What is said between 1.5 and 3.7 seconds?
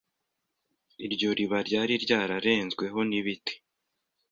ryari ryara renzweho n' ibiti